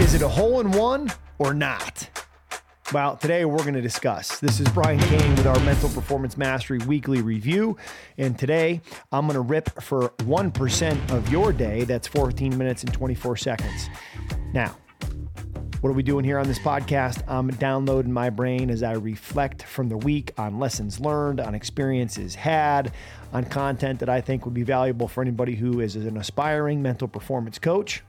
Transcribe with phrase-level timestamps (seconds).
[0.00, 2.10] Is it a hole in one or not?
[2.92, 4.40] Well, today we're going to discuss.
[4.40, 7.76] This is Brian Cain with our Mental Performance Mastery Weekly Review.
[8.18, 8.80] And today
[9.12, 11.84] I'm going to rip for 1% of your day.
[11.84, 13.88] That's 14 minutes and 24 seconds.
[14.52, 14.76] Now,
[15.80, 17.22] what are we doing here on this podcast?
[17.28, 22.34] I'm downloading my brain as I reflect from the week on lessons learned, on experiences
[22.34, 22.92] had,
[23.32, 27.06] on content that I think would be valuable for anybody who is an aspiring mental
[27.06, 28.02] performance coach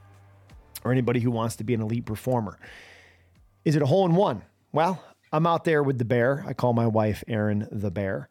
[0.86, 2.58] or anybody who wants to be an elite performer.
[3.66, 4.44] Is it a hole in one?
[4.72, 6.46] Well, I'm out there with the bear.
[6.48, 8.30] I call my wife Erin the bear.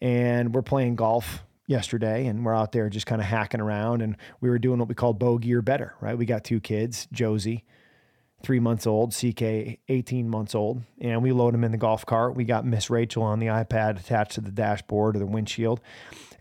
[0.00, 4.16] And we're playing golf yesterday and we're out there just kind of hacking around and
[4.40, 6.16] we were doing what we call bogey or better, right?
[6.16, 7.64] We got two kids, Josie,
[8.44, 12.36] three months old, CK, 18 months old, and we load them in the golf cart.
[12.36, 15.80] We got Miss Rachel on the iPad attached to the dashboard or the windshield.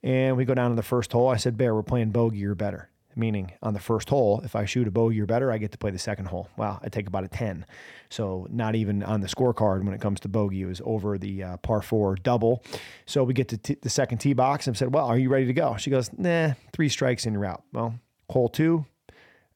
[0.04, 1.28] And we go down to the first hole.
[1.28, 4.66] I said, Bear, we're playing bogey or better meaning on the first hole, if I
[4.66, 6.50] shoot a bogey or better, I get to play the second hole.
[6.58, 7.66] Wow, I take about a 10.
[8.10, 11.44] So not even on the scorecard when it comes to bogey, it was over the
[11.44, 12.64] uh, par four double.
[13.06, 15.46] So we get to t- the second tee box and said, well, are you ready
[15.48, 15.76] to go?
[15.78, 17.64] She goes, nah, three strikes in your out.
[17.74, 18.86] Well, hole two,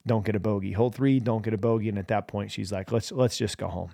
[0.06, 0.72] don't get a bogey.
[0.72, 1.90] Hole three, don't get a bogey.
[1.90, 3.92] And at that point, she's like, let's let's just go home.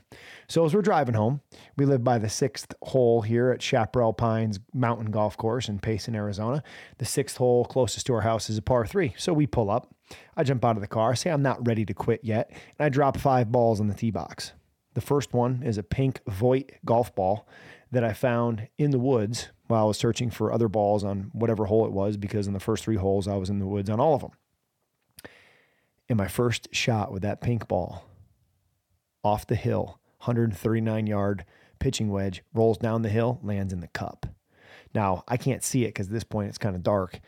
[0.48, 1.42] So as we're driving home,
[1.76, 6.16] we live by the sixth hole here at Chaparral Pines Mountain Golf Course in Payson,
[6.16, 6.64] Arizona.
[6.98, 9.14] The sixth hole closest to our house is a par three.
[9.18, 9.94] So we pull up.
[10.38, 12.90] I jump out of the car, say I'm not ready to quit yet, and I
[12.90, 14.54] drop five balls on the tee box.
[14.94, 17.48] The first one is a pink Voit golf ball
[17.92, 21.66] that I found in the woods while I was searching for other balls on whatever
[21.66, 24.00] hole it was, because in the first three holes I was in the woods on
[24.00, 24.32] all of them.
[26.10, 28.06] And my first shot with that pink ball
[29.24, 31.46] off the hill, 139 yard
[31.80, 34.26] pitching wedge, rolls down the hill, lands in the cup.
[34.94, 37.20] Now, I can't see it because at this point it's kind of dark.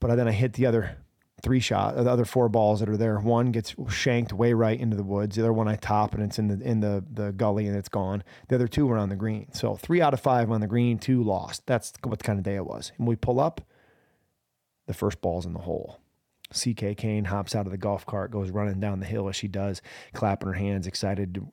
[0.00, 0.98] But then I hit the other
[1.42, 3.18] three shot, the other four balls that are there.
[3.18, 5.36] One gets shanked way right into the woods.
[5.36, 7.88] The other one I top and it's in the in the the gully and it's
[7.88, 8.24] gone.
[8.48, 9.52] The other two were on the green.
[9.52, 11.66] So three out of five on the green, two lost.
[11.66, 12.92] That's what kind of day it was.
[12.98, 13.60] And we pull up,
[14.86, 16.00] the first ball's in the hole.
[16.54, 19.48] CK Cain hops out of the golf cart, goes running down the hill as she
[19.48, 19.82] does,
[20.12, 21.44] clapping her hands, excited,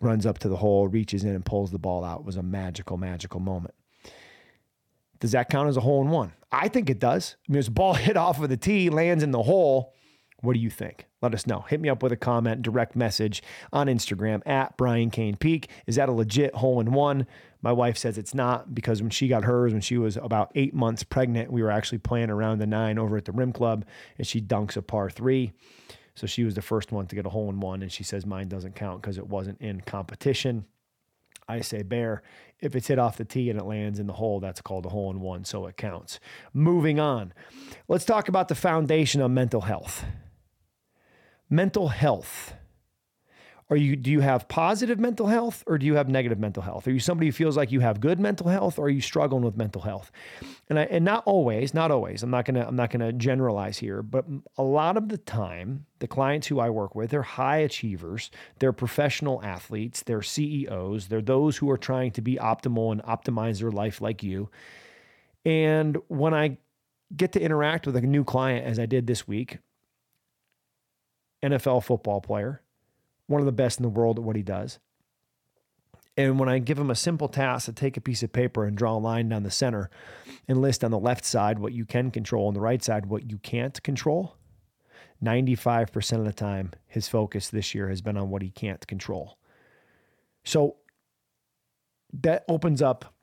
[0.00, 2.20] runs up to the hole, reaches in and pulls the ball out.
[2.20, 3.74] It was a magical, magical moment.
[5.18, 6.32] Does that count as a hole in one?
[6.50, 7.36] I think it does.
[7.48, 9.94] I mean, this ball hit off of the tee, lands in the hole.
[10.42, 11.06] What do you think?
[11.20, 11.60] Let us know.
[11.68, 13.42] Hit me up with a comment, direct message
[13.72, 15.68] on Instagram at Brian Cain Peak.
[15.86, 17.26] Is that a legit hole in one?
[17.62, 20.72] My wife says it's not because when she got hers, when she was about eight
[20.72, 23.84] months pregnant, we were actually playing around the nine over at the Rim Club,
[24.16, 25.52] and she dunks a par three.
[26.14, 28.24] So she was the first one to get a hole in one, and she says
[28.24, 30.64] mine doesn't count because it wasn't in competition.
[31.48, 32.22] I say bear.
[32.60, 34.90] If it's hit off the tee and it lands in the hole, that's called a
[34.90, 36.20] hole in one, so it counts.
[36.54, 37.32] Moving on,
[37.88, 40.04] let's talk about the foundation of mental health.
[41.50, 42.54] Mental health
[43.70, 46.88] are you do you have positive mental health or do you have negative mental health?
[46.88, 49.44] Are you somebody who feels like you have good mental health or are you struggling
[49.44, 50.10] with mental health?
[50.68, 52.24] And I, and not always, not always.
[52.24, 54.26] I'm not gonna I'm not gonna generalize here, but
[54.58, 58.72] a lot of the time, the clients who I work with, they're high achievers, they're
[58.72, 63.70] professional athletes, they're CEOs, they're those who are trying to be optimal and optimize their
[63.70, 64.50] life like you.
[65.44, 66.58] And when I
[67.16, 69.58] get to interact with a new client, as I did this week,
[71.42, 72.62] NFL football player
[73.30, 74.80] one of the best in the world at what he does.
[76.16, 78.76] And when I give him a simple task to take a piece of paper and
[78.76, 79.88] draw a line down the center
[80.48, 83.30] and list on the left side what you can control and the right side what
[83.30, 84.36] you can't control,
[85.24, 89.38] 95% of the time, his focus this year has been on what he can't control.
[90.44, 90.76] So
[92.12, 93.14] that opens up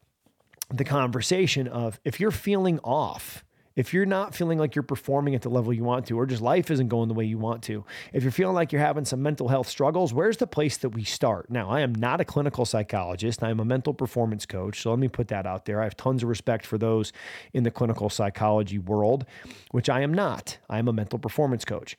[0.73, 3.43] the conversation of if you're feeling off,
[3.77, 6.41] if you're not feeling like you're performing at the level you want to, or just
[6.41, 9.21] life isn't going the way you want to, if you're feeling like you're having some
[9.21, 11.49] mental health struggles, where's the place that we start?
[11.51, 13.43] Now, I am not a clinical psychologist.
[13.43, 14.81] I'm a mental performance coach.
[14.81, 15.79] So let me put that out there.
[15.79, 17.13] I have tons of respect for those
[17.53, 19.25] in the clinical psychology world,
[19.69, 20.57] which I am not.
[20.67, 21.95] I am a mental performance coach.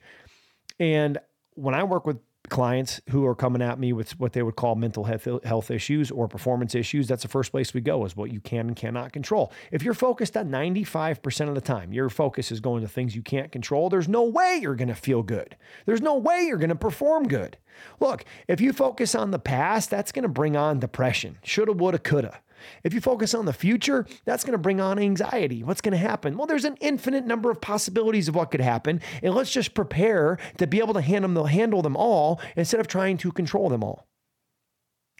[0.81, 1.17] And
[1.55, 4.75] when I work with clients who are coming at me with what they would call
[4.75, 8.39] mental health issues or performance issues, that's the first place we go is what you
[8.39, 9.51] can and cannot control.
[9.71, 13.21] If you're focused on 95% of the time, your focus is going to things you
[13.21, 15.55] can't control, there's no way you're going to feel good.
[15.85, 17.57] There's no way you're going to perform good.
[17.99, 21.37] Look, if you focus on the past, that's going to bring on depression.
[21.43, 22.39] Shoulda, woulda, coulda.
[22.83, 25.63] If you focus on the future, that's going to bring on anxiety.
[25.63, 26.37] What's going to happen?
[26.37, 29.01] Well, there's an infinite number of possibilities of what could happen.
[29.21, 33.31] And let's just prepare to be able to handle them all instead of trying to
[33.31, 34.07] control them all.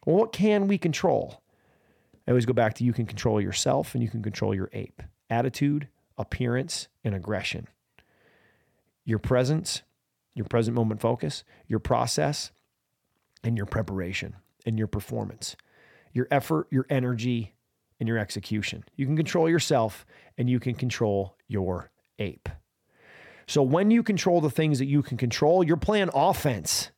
[0.06, 1.41] Well, what can we control?
[2.27, 5.01] I always go back to you can control yourself and you can control your ape
[5.31, 5.88] attitude,
[6.18, 7.68] appearance, and aggression.
[9.06, 9.83] Your presence,
[10.33, 12.51] your present moment focus, your process,
[13.44, 15.56] and your preparation and your performance
[16.13, 17.56] your effort, your energy,
[18.00, 18.83] and your execution.
[18.95, 20.06] You can control yourself
[20.38, 22.50] and you can control your ape.
[23.47, 26.91] So when you control the things that you can control, you're playing offense.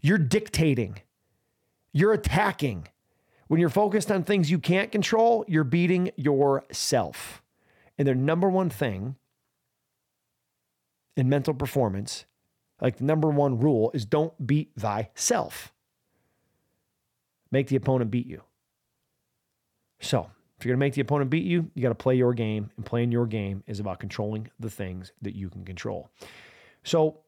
[0.00, 1.00] You're dictating.
[1.92, 2.88] You're attacking.
[3.48, 7.42] When you're focused on things you can't control, you're beating yourself.
[7.98, 9.16] And the number one thing
[11.16, 12.24] in mental performance,
[12.80, 15.73] like the number one rule, is don't beat thyself
[17.54, 18.42] make the opponent beat you.
[20.00, 22.34] So, if you're going to make the opponent beat you, you got to play your
[22.34, 22.70] game.
[22.76, 26.10] And playing your game is about controlling the things that you can control.
[26.82, 27.20] So,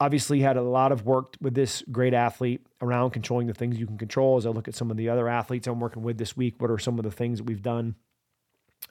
[0.00, 3.86] obviously, had a lot of work with this great athlete around controlling the things you
[3.86, 4.36] can control.
[4.36, 6.70] As I look at some of the other athletes I'm working with this week, what
[6.70, 7.94] are some of the things that we've done?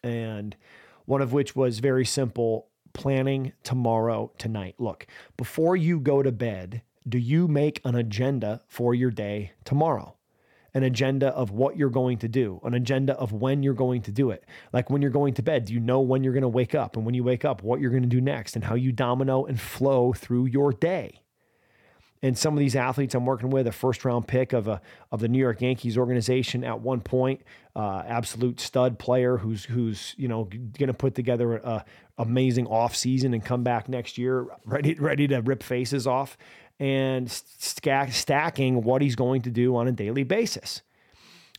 [0.03, 0.55] And
[1.05, 4.75] one of which was very simple planning tomorrow, tonight.
[4.77, 5.05] Look,
[5.37, 10.14] before you go to bed, do you make an agenda for your day tomorrow?
[10.75, 14.11] An agenda of what you're going to do, an agenda of when you're going to
[14.11, 14.43] do it.
[14.73, 16.97] Like when you're going to bed, do you know when you're going to wake up?
[16.97, 19.45] And when you wake up, what you're going to do next and how you domino
[19.45, 21.21] and flow through your day.
[22.21, 24.81] And some of these athletes I'm working with, a first round pick of a
[25.11, 27.41] of the New York Yankees organization at one point,
[27.75, 31.85] uh, absolute stud player who's who's you know going to put together a
[32.17, 36.37] amazing off season and come back next year ready ready to rip faces off
[36.79, 40.81] and stack, stacking what he's going to do on a daily basis.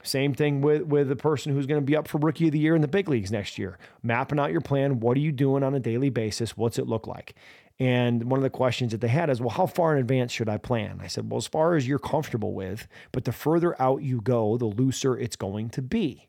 [0.03, 2.59] Same thing with with the person who's going to be up for rookie of the
[2.59, 3.77] year in the big leagues next year.
[4.03, 5.01] Mapping out your plan.
[5.01, 6.57] What are you doing on a daily basis?
[6.57, 7.35] What's it look like?
[7.79, 10.49] And one of the questions that they had is, well, how far in advance should
[10.49, 11.01] I plan?
[11.03, 14.57] I said, well, as far as you're comfortable with, but the further out you go,
[14.57, 16.29] the looser it's going to be.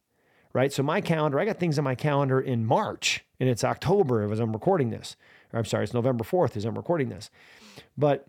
[0.53, 0.73] Right.
[0.73, 4.39] So my calendar, I got things on my calendar in March and it's October as
[4.39, 5.15] I'm recording this.
[5.53, 7.29] Or I'm sorry, it's November 4th as I'm recording this.
[7.95, 8.27] But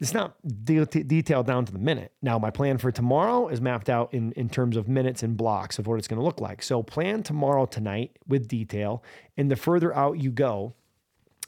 [0.00, 2.12] it's not de- detailed down to the minute.
[2.22, 5.78] Now, my plan for tomorrow is mapped out in, in terms of minutes and blocks
[5.78, 6.62] of what it's going to look like.
[6.62, 9.02] So, plan tomorrow tonight with detail.
[9.36, 10.74] And the further out you go,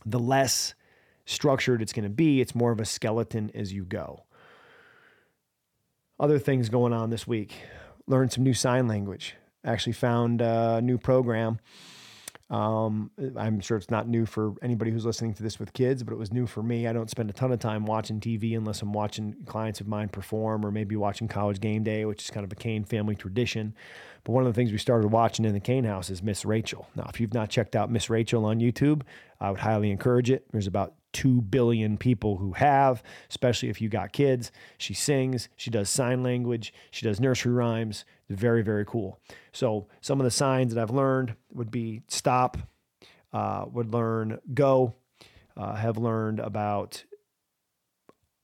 [0.04, 0.74] the less
[1.26, 2.40] structured it's going to be.
[2.40, 4.24] It's more of a skeleton as you go.
[6.18, 7.54] Other things going on this week
[8.06, 9.36] learned some new sign language.
[9.64, 11.60] Actually, found a new program
[12.50, 16.12] um, I'm sure it's not new for anybody who's listening to this with kids, but
[16.12, 16.88] it was new for me.
[16.88, 20.08] I don't spend a ton of time watching TV unless I'm watching clients of mine
[20.08, 23.72] perform or maybe watching college game day, which is kind of a Cain family tradition.
[24.24, 26.88] But one of the things we started watching in the Cain house is Miss Rachel.
[26.96, 29.02] Now, if you've not checked out Miss Rachel on YouTube,
[29.40, 30.44] I would highly encourage it.
[30.50, 34.50] There's about 2 billion people who have, especially if you got kids.
[34.76, 38.04] She sings, she does sign language, she does nursery rhymes.
[38.30, 39.20] Very, very cool.
[39.52, 42.56] So, some of the signs that I've learned would be stop,
[43.32, 44.94] uh, would learn go,
[45.56, 47.04] uh, have learned about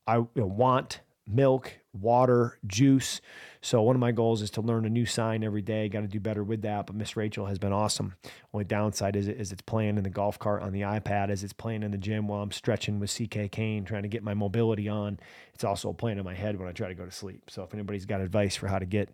[0.06, 3.20] I you know, want, milk, water, juice.
[3.60, 5.88] So one of my goals is to learn a new sign every day.
[5.88, 6.86] Got to do better with that.
[6.86, 8.14] But Miss Rachel has been awesome.
[8.54, 11.52] Only downside is, is it's playing in the golf cart on the iPad as it's
[11.52, 14.88] playing in the gym while I'm stretching with CK Cain, trying to get my mobility
[14.88, 15.18] on.
[15.54, 17.50] It's also playing in my head when I try to go to sleep.
[17.50, 19.10] So if anybody's got advice for how to get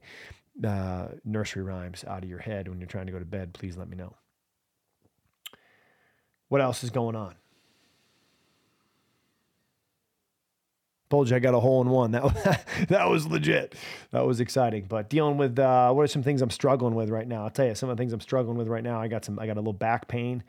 [0.64, 3.76] uh, nursery rhymes out of your head when you're trying to go to bed, please
[3.76, 4.14] let me know.
[6.48, 7.34] What else is going on?
[11.08, 12.12] Told you I got a hole in one.
[12.12, 12.56] That was,
[12.88, 13.74] that was legit.
[14.12, 14.86] That was exciting.
[14.88, 17.44] But dealing with uh, what are some things I'm struggling with right now?
[17.44, 19.00] I'll tell you some of the things I'm struggling with right now.
[19.00, 19.38] I got some.
[19.38, 20.42] I got a little back pain.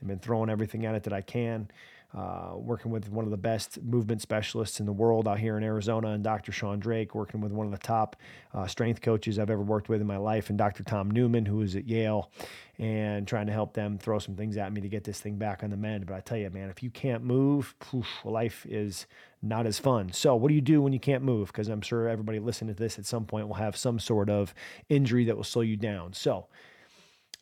[0.00, 1.68] I've been throwing everything at it that I can.
[2.16, 5.62] Uh, working with one of the best movement specialists in the world out here in
[5.62, 6.52] Arizona, and Dr.
[6.52, 8.16] Sean Drake, working with one of the top
[8.54, 10.82] uh, strength coaches I've ever worked with in my life, and Dr.
[10.84, 12.30] Tom Newman, who is at Yale,
[12.78, 15.62] and trying to help them throw some things at me to get this thing back
[15.62, 16.06] on the mend.
[16.06, 19.06] But I tell you, man, if you can't move, poof, life is
[19.42, 20.10] not as fun.
[20.10, 21.48] So, what do you do when you can't move?
[21.48, 24.54] Because I'm sure everybody listening to this at some point will have some sort of
[24.88, 26.14] injury that will slow you down.
[26.14, 26.46] So,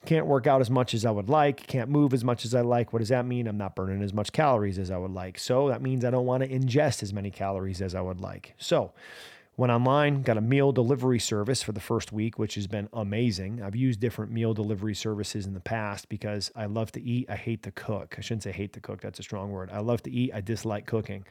[0.05, 2.61] can't work out as much as I would like, can't move as much as I
[2.61, 2.93] like.
[2.93, 3.47] What does that mean?
[3.47, 5.39] I'm not burning as much calories as I would like.
[5.39, 8.55] So that means I don't want to ingest as many calories as I would like.
[8.59, 8.93] So
[9.57, 13.63] went online, got a meal delivery service for the first week, which has been amazing.
[13.63, 17.31] I've used different meal delivery services in the past because I love to eat.
[17.31, 18.17] I hate to cook.
[18.19, 19.01] I shouldn't say hate to cook.
[19.01, 19.71] That's a strong word.
[19.73, 20.31] I love to eat.
[20.35, 21.25] I dislike cooking.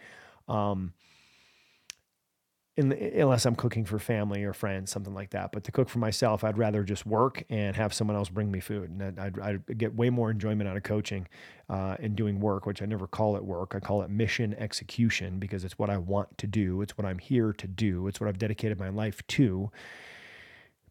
[0.48, 0.93] Um,
[2.77, 5.51] the, unless I'm cooking for family or friends, something like that.
[5.53, 8.60] But to cook for myself, I'd rather just work and have someone else bring me
[8.60, 8.89] food.
[8.89, 11.27] And I'd, I'd get way more enjoyment out of coaching
[11.70, 13.74] uh, and doing work, which I never call it work.
[13.75, 16.82] I call it mission execution because it's what I want to do.
[16.82, 18.08] It's what I'm here to do.
[18.08, 19.72] It's what I've dedicated my life to.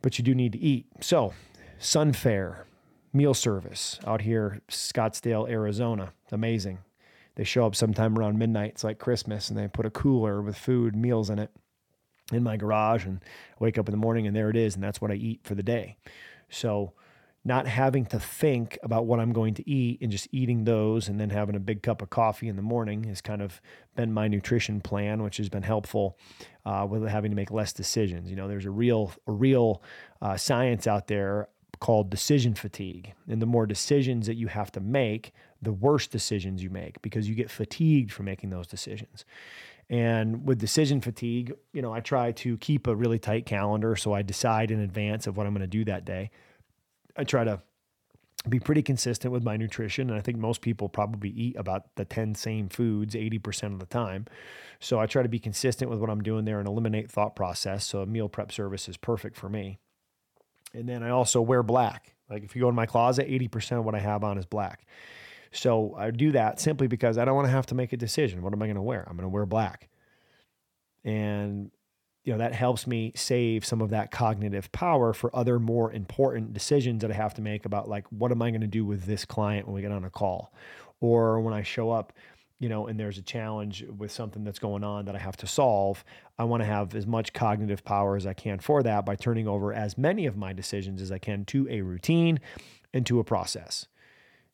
[0.00, 0.86] But you do need to eat.
[1.00, 1.34] So,
[1.78, 2.64] Sunfare
[3.12, 6.12] meal service out here, Scottsdale, Arizona.
[6.32, 6.78] Amazing.
[7.36, 8.70] They show up sometime around midnight.
[8.70, 11.50] It's like Christmas, and they put a cooler with food, meals in it
[12.32, 13.20] in my garage and
[13.58, 15.54] wake up in the morning and there it is and that's what I eat for
[15.54, 15.96] the day.
[16.48, 16.92] So
[17.44, 21.20] not having to think about what I'm going to eat and just eating those and
[21.20, 23.60] then having a big cup of coffee in the morning has kind of
[23.94, 26.16] been my nutrition plan, which has been helpful
[26.64, 28.30] uh, with having to make less decisions.
[28.30, 29.82] You know, there's a real, a real
[30.22, 31.48] uh, science out there
[31.80, 33.12] called decision fatigue.
[33.28, 37.28] And the more decisions that you have to make, the worse decisions you make because
[37.28, 39.26] you get fatigued from making those decisions.
[39.94, 44.12] And with decision fatigue, you know, I try to keep a really tight calendar so
[44.12, 46.32] I decide in advance of what I'm going to do that day.
[47.16, 47.62] I try to
[48.48, 50.10] be pretty consistent with my nutrition.
[50.10, 53.86] And I think most people probably eat about the 10 same foods 80% of the
[53.86, 54.26] time.
[54.80, 57.86] So I try to be consistent with what I'm doing there and eliminate thought process.
[57.86, 59.78] So a meal prep service is perfect for me.
[60.72, 62.16] And then I also wear black.
[62.28, 64.84] Like if you go in my closet, 80% of what I have on is black.
[65.54, 68.42] So I do that simply because I don't want to have to make a decision.
[68.42, 69.06] What am I going to wear?
[69.08, 69.88] I'm going to wear black.
[71.04, 71.70] And
[72.24, 76.54] you know that helps me save some of that cognitive power for other more important
[76.54, 79.04] decisions that I have to make about like what am I going to do with
[79.04, 80.52] this client when we get on a call
[81.00, 82.14] or when I show up
[82.58, 85.46] you know and there's a challenge with something that's going on that I have to
[85.46, 86.02] solve
[86.38, 89.46] I want to have as much cognitive power as I can for that by turning
[89.46, 92.40] over as many of my decisions as I can to a routine
[92.94, 93.86] and to a process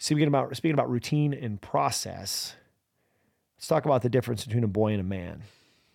[0.02, 2.54] Speaking about speaking about routine and process,
[3.58, 5.42] let's talk about the difference between a boy and a man.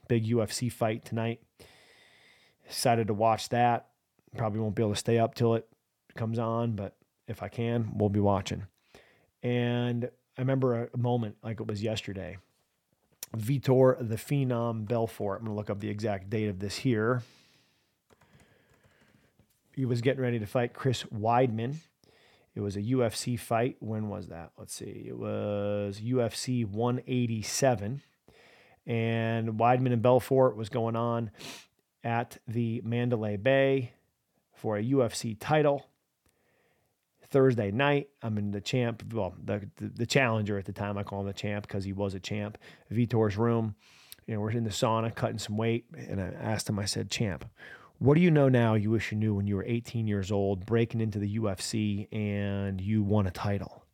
[0.07, 1.41] Big UFC fight tonight.
[2.67, 3.87] Excited to watch that.
[4.37, 5.67] Probably won't be able to stay up till it
[6.15, 6.95] comes on, but
[7.27, 8.67] if I can, we'll be watching.
[9.41, 10.05] And
[10.37, 12.37] I remember a moment like it was yesterday.
[13.35, 15.39] Vitor the Phenom Belfort.
[15.39, 17.23] I'm going to look up the exact date of this here.
[19.73, 21.77] He was getting ready to fight Chris Weidman
[22.55, 23.75] it was a UFC fight.
[23.79, 24.51] When was that?
[24.57, 25.05] Let's see.
[25.07, 28.01] It was UFC 187.
[28.87, 31.31] And Weidman and Belfort was going on
[32.03, 33.91] at the Mandalay Bay
[34.53, 35.85] for a UFC title.
[37.27, 40.97] Thursday night, I'm in the champ, well, the, the, the challenger at the time.
[40.97, 42.57] I call him the champ because he was a champ.
[42.89, 43.75] Vitor's room.
[44.27, 45.85] You know, we're in the sauna cutting some weight.
[45.97, 47.45] And I asked him, I said, Champ,
[47.99, 50.65] what do you know now you wish you knew when you were 18 years old,
[50.65, 53.85] breaking into the UFC and you won a title?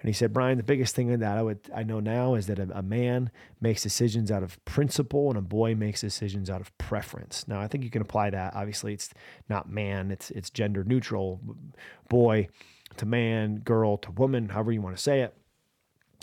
[0.00, 2.58] And he said, Brian, the biggest thing that I would I know now is that
[2.58, 6.76] a, a, man makes decisions out of principle and a boy makes decisions out of
[6.78, 7.46] preference.
[7.46, 8.56] Now, I think you can apply that.
[8.56, 9.10] Obviously, it's
[9.50, 11.40] not man; it's it's gender neutral,
[12.08, 12.48] boy
[12.96, 15.34] to man, girl to woman, however you want to say it.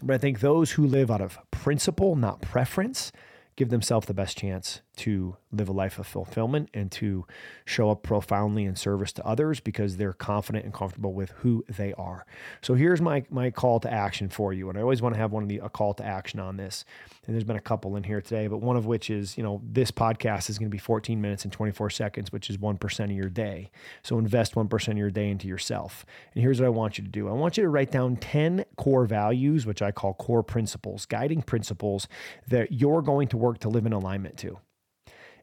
[0.02, 3.12] But I think those who live out of principle, not preference,
[3.56, 7.26] give themselves the best chance to live a life of fulfillment and to
[7.66, 11.94] show up profoundly in service to others because they're confident and comfortable with who they
[11.94, 12.26] are.
[12.62, 14.70] So here's my my call to action for you.
[14.70, 16.86] And I always want to have one of the a call to action on this.
[17.26, 19.62] And there's been a couple in here today, but one of which is, you know,
[19.64, 23.12] this podcast is going to be 14 minutes and 24 seconds, which is 1% of
[23.12, 23.70] your day.
[24.02, 26.06] So invest 1% of your day into yourself.
[26.34, 27.28] And here's what I want you to do.
[27.28, 31.42] I want you to write down 10 core values, which I call core principles, guiding
[31.42, 32.08] principles
[32.48, 34.58] that you're going to work to live in alignment to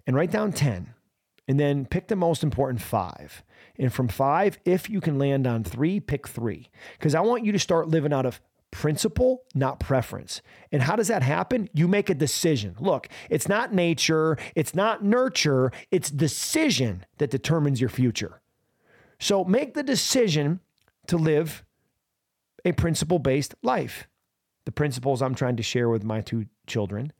[0.06, 0.94] and write down 10
[1.46, 3.42] and then pick the most important five.
[3.78, 6.70] And from five, if you can land on three, pick three.
[6.98, 10.42] Because I want you to start living out of principle, not preference.
[10.72, 11.68] And how does that happen?
[11.72, 12.74] You make a decision.
[12.80, 18.40] Look, it's not nature, it's not nurture, it's decision that determines your future.
[19.20, 20.60] So make the decision
[21.06, 21.64] to live
[22.64, 24.08] a principle based life.
[24.64, 27.12] The principles I'm trying to share with my two children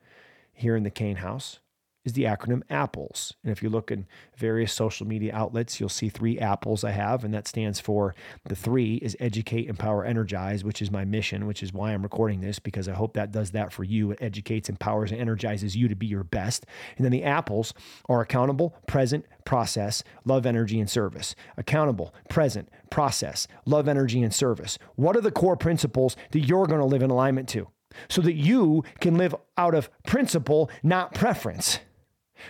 [0.51, 1.59] here in the Cain house
[2.05, 3.33] is the acronym APPLES.
[3.43, 4.05] And if you look in
[4.37, 8.55] various social media outlets, you'll see three apples I have, and that stands for the
[8.55, 12.59] three is educate, empower, energize, which is my mission, which is why I'm recording this,
[12.59, 14.11] because I hope that does that for you.
[14.11, 16.65] It educates, empowers, and energizes you to be your best.
[16.95, 17.73] And then the apples
[18.07, 21.35] are accountable, present, process, love, energy, and service.
[21.57, 24.77] Accountable, present, process, love, energy, and service.
[24.95, 27.67] What are the core principles that you're going to live in alignment to?
[28.09, 31.79] So that you can live out of principle, not preference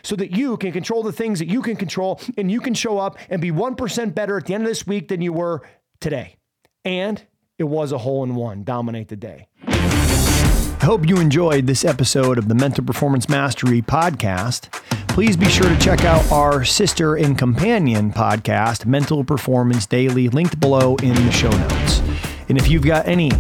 [0.04, 2.98] so that you can control the things that you can control and you can show
[2.98, 5.62] up and be 1% better at the end of this week than you were
[6.00, 6.36] today.
[6.84, 7.24] And
[7.58, 9.48] it was a hole in one, dominate the day.
[9.68, 14.72] I hope you enjoyed this episode of the Mental Performance Mastery podcast.
[15.08, 20.60] Please be sure to check out our sister and companion podcast, Mental Performance Daily, linked
[20.60, 22.01] below in the show notes.
[22.50, 23.32] And if you've got any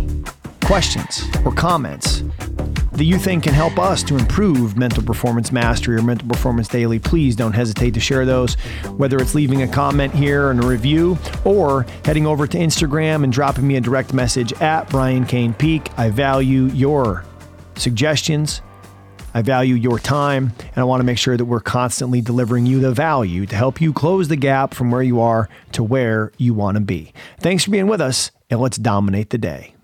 [0.63, 2.23] questions or comments,
[2.95, 6.97] that you think can help us to improve mental performance mastery or mental performance daily,
[6.97, 8.53] please don't hesitate to share those,
[8.95, 13.33] whether it's leaving a comment here and a review or heading over to Instagram and
[13.33, 15.91] dropping me a direct message at Brian Cain Peak.
[15.97, 17.25] I value your
[17.75, 18.61] suggestions.
[19.33, 22.79] I value your time, and I want to make sure that we're constantly delivering you
[22.79, 26.53] the value to help you close the gap from where you are to where you
[26.53, 27.11] want to be.
[27.41, 29.74] Thanks for being with us, and let's dominate the day.